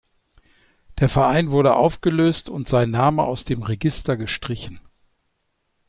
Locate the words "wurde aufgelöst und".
1.51-2.67